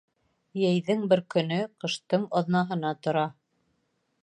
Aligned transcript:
Йәйҙең 0.61 1.03
бер 1.11 1.21
көнө 1.35 1.59
ҡыштың 1.85 2.25
бер 2.31 2.41
аҙнаһына 2.41 2.97
тора. 3.05 3.29